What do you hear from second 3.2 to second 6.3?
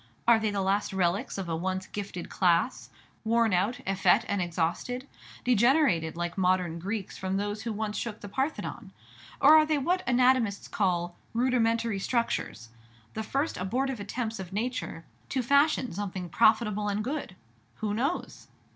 worn out, effete, and exhausted, degenerated